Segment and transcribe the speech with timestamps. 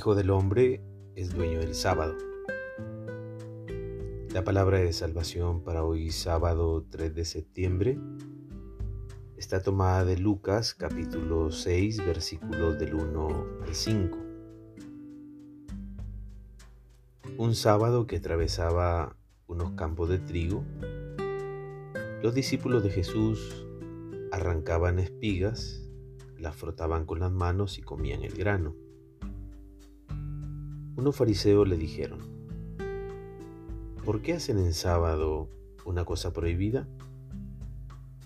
[0.00, 0.82] Hijo del Hombre
[1.14, 2.16] es dueño del sábado.
[4.32, 7.98] La palabra de salvación para hoy sábado 3 de septiembre
[9.36, 14.18] está tomada de Lucas capítulo 6 versículos del 1 al 5.
[17.36, 20.64] Un sábado que atravesaba unos campos de trigo,
[22.22, 23.66] los discípulos de Jesús
[24.32, 25.86] arrancaban espigas,
[26.38, 28.74] las frotaban con las manos y comían el grano.
[31.00, 32.18] Unos fariseos le dijeron,
[34.04, 35.48] ¿por qué hacen en sábado
[35.86, 36.86] una cosa prohibida?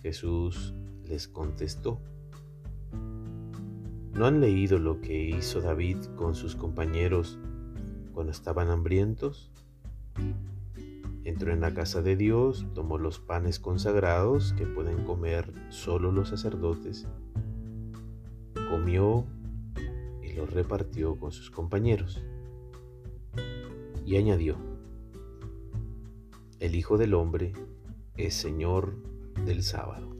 [0.03, 0.75] Jesús
[1.05, 2.01] les contestó,
[4.13, 7.39] ¿no han leído lo que hizo David con sus compañeros
[8.13, 9.53] cuando estaban hambrientos?
[11.23, 16.31] Entró en la casa de Dios, tomó los panes consagrados que pueden comer solo los
[16.31, 17.07] sacerdotes,
[18.69, 19.27] comió
[20.25, 22.21] y los repartió con sus compañeros
[24.05, 24.57] y añadió,
[26.61, 27.53] el Hijo del Hombre
[28.17, 28.97] es Señor
[29.45, 30.15] del sábado.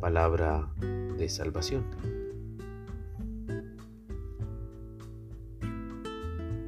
[0.00, 0.72] Palabra
[1.18, 1.84] de salvación.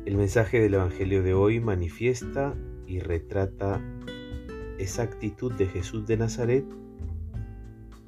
[0.05, 2.55] El mensaje del Evangelio de hoy manifiesta
[2.87, 3.81] y retrata
[4.79, 6.67] esa actitud de Jesús de Nazaret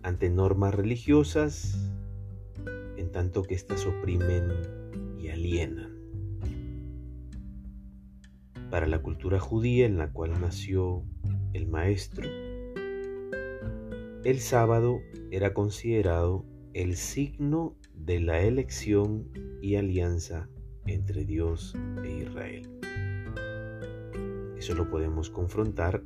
[0.03, 1.91] ante normas religiosas
[2.97, 4.49] en tanto que éstas oprimen
[5.19, 5.94] y alienan
[8.75, 11.05] para la cultura judía en la cual nació
[11.53, 12.29] el maestro,
[14.25, 14.99] el sábado
[15.31, 19.31] era considerado el signo de la elección
[19.63, 20.49] y alianza
[20.89, 22.69] entre Dios e Israel.
[24.59, 26.03] Eso lo podemos confrontar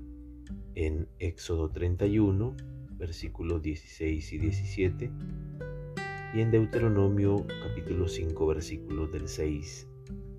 [0.75, 2.55] en Éxodo 31,
[2.99, 5.11] versículos 16 y 17,
[6.35, 9.89] y en Deuteronomio capítulo 5, versículos del 6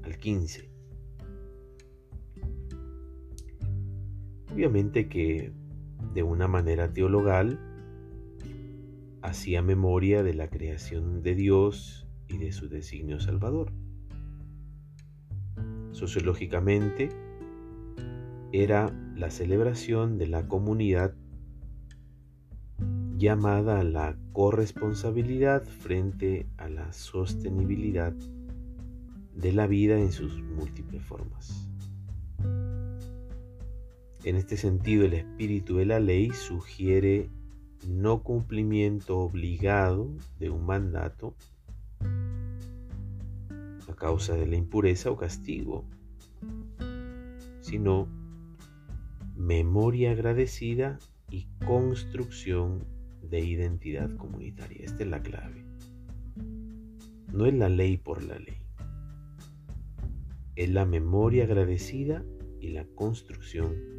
[0.04, 0.79] al 15.
[4.60, 5.54] Obviamente que
[6.14, 7.58] de una manera teologal
[9.22, 13.72] hacía memoria de la creación de Dios y de su designio salvador.
[15.94, 17.08] Sociológicamente,
[18.52, 21.16] era la celebración de la comunidad
[23.16, 28.14] llamada a la corresponsabilidad frente a la sostenibilidad
[29.38, 31.70] de la vida en sus múltiples formas.
[34.26, 37.30] En este sentido, el espíritu de la ley sugiere
[37.88, 40.10] no cumplimiento obligado
[40.40, 41.36] de un mandato
[43.88, 45.86] a causa de la impureza o castigo,
[47.62, 48.10] sino
[49.38, 51.00] memoria agradecida
[51.32, 52.84] y construcción
[53.22, 54.84] de identidad comunitaria.
[54.84, 55.64] Esta es la clave.
[57.32, 58.58] No es la ley por la ley.
[60.58, 62.26] Es la memoria agradecida
[62.60, 63.99] y la construcción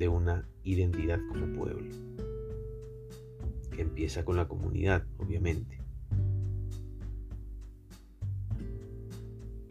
[0.00, 1.86] de una identidad como pueblo,
[3.70, 5.78] que empieza con la comunidad, obviamente.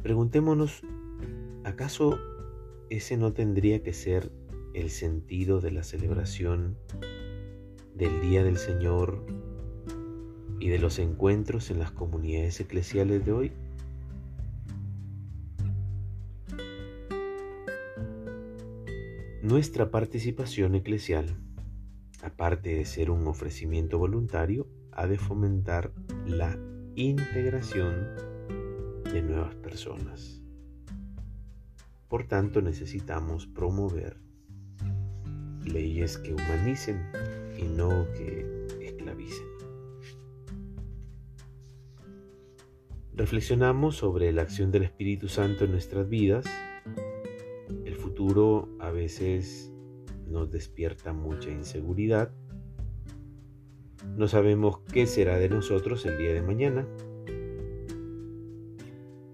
[0.04, 0.84] Preguntémonos,
[1.64, 2.20] ¿acaso
[2.92, 4.32] ese no tendría que ser
[4.76, 6.78] el sentido de la celebración
[7.96, 9.26] del Día del Señor
[10.60, 13.52] y de los encuentros en las comunidades eclesiales de hoy?
[19.50, 21.36] Nuestra participación eclesial,
[22.22, 25.92] aparte de ser un ofrecimiento voluntario, ha de fomentar
[26.28, 26.56] la
[26.94, 27.96] integración
[29.12, 30.44] de nuevas personas.
[32.08, 34.18] Por tanto, necesitamos promover
[35.66, 37.02] leyes que humanicen
[37.58, 39.48] y no que esclavicen.
[43.16, 46.46] Reflexionamos sobre la acción del Espíritu Santo en nuestras vidas
[48.80, 49.72] a veces
[50.28, 52.34] nos despierta mucha inseguridad.
[54.18, 56.86] No sabemos qué será de nosotros el día de mañana.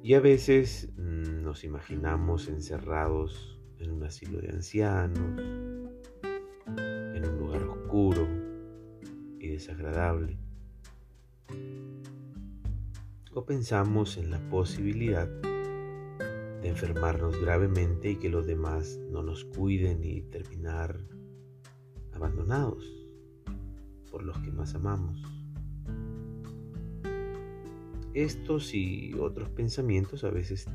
[0.04, 5.42] Y a veces mm, nos imaginamos encerrados en un asilo de ancianos,
[6.68, 8.27] en un lugar oscuro
[9.39, 10.38] y desagradable.
[13.33, 15.27] O pensamos en la posibilidad
[16.67, 21.00] enfermarnos gravemente y que los demás no nos cuiden y terminar
[22.13, 22.85] abandonados
[24.12, 25.21] por los que más amamos.
[28.13, 30.67] Estos y otros pensamientos a veces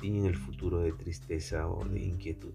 [0.00, 2.54] tienen el futuro de tristeza o de inquietud.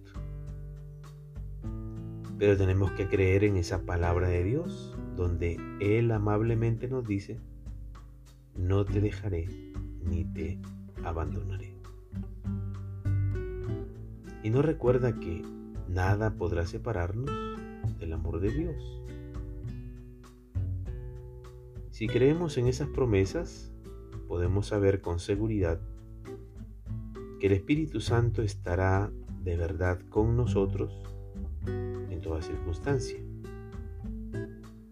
[2.38, 7.40] Pero tenemos que creer en esa palabra de Dios, donde Él amablemente nos dice,
[8.58, 9.48] no te dejaré
[10.04, 10.60] ni te
[11.04, 11.75] abandonaré.
[14.46, 15.42] Y no recuerda que
[15.90, 17.32] nada podrá separarnos
[17.98, 19.02] del amor de Dios.
[21.90, 23.74] Si creemos en esas promesas,
[24.28, 25.82] podemos saber con seguridad
[27.40, 29.12] que el Espíritu Santo estará
[29.44, 30.94] de verdad con nosotros
[31.66, 33.18] en toda circunstancia.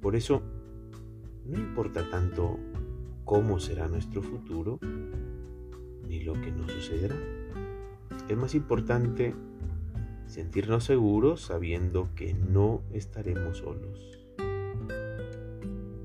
[0.01, 0.41] Por eso,
[1.45, 2.57] no importa tanto
[3.23, 4.79] cómo será nuestro futuro,
[6.07, 7.42] ni lo que nos sucederá.
[8.29, 9.35] Es más importante
[10.27, 13.99] sentirnos seguros sabiendo que no estaremos solos.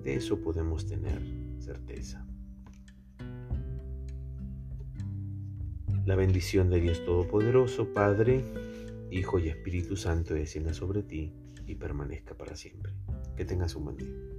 [0.02, 1.22] De eso podemos tener
[1.60, 2.26] certeza.
[6.04, 8.44] La bendición de Dios Todopoderoso, Padre,
[9.10, 11.32] Hijo y Espíritu Santo descienda sobre ti
[11.66, 12.94] y permanezca para siempre.
[13.36, 14.37] Que tengas un buen día.